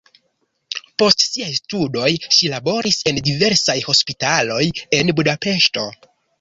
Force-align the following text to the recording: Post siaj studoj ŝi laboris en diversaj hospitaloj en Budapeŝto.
Post 1.03 1.21
siaj 1.25 1.49
studoj 1.57 2.09
ŝi 2.39 2.49
laboris 2.55 2.99
en 3.13 3.21
diversaj 3.29 3.79
hospitaloj 3.91 4.61
en 5.01 5.17
Budapeŝto. 5.23 5.89